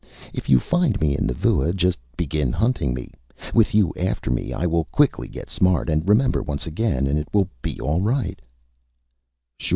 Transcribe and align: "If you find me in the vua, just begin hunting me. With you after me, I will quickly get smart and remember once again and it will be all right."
"If 0.33 0.49
you 0.49 0.59
find 0.59 0.99
me 0.99 1.15
in 1.15 1.27
the 1.27 1.33
vua, 1.35 1.73
just 1.75 1.99
begin 2.17 2.51
hunting 2.51 2.91
me. 2.95 3.11
With 3.53 3.75
you 3.75 3.93
after 3.95 4.31
me, 4.31 4.51
I 4.51 4.65
will 4.65 4.85
quickly 4.85 5.27
get 5.27 5.47
smart 5.51 5.91
and 5.91 6.09
remember 6.09 6.41
once 6.41 6.65
again 6.65 7.05
and 7.05 7.19
it 7.19 7.27
will 7.31 7.49
be 7.61 7.79
all 7.79 8.01
right." 8.01 8.41